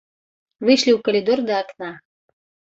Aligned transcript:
Выйшлі 0.65 0.91
ў 0.97 0.99
калідор, 1.09 1.45
да 1.53 1.61
акна. 1.63 1.93